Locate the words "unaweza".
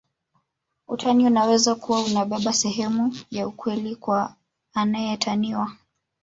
1.27-1.75